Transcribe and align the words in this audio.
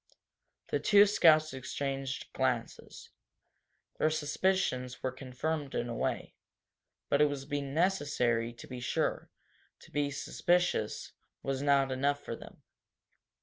The 0.69 0.79
two 0.79 1.05
scouts 1.05 1.53
exchanged 1.53 2.33
glances. 2.33 3.11
Their 3.99 4.09
suspicions 4.09 5.03
were 5.03 5.11
confirmed 5.11 5.75
in 5.75 5.87
a 5.89 5.93
way. 5.93 6.33
But 7.07 7.21
it 7.21 7.25
was 7.25 7.47
necessary 7.51 8.51
to 8.51 8.65
be 8.65 8.79
sure; 8.79 9.29
to 9.81 9.91
be 9.91 10.09
suspicious 10.09 11.11
was 11.43 11.61
not 11.61 11.91
enough 11.91 12.19
for 12.25 12.35
them. 12.35 12.63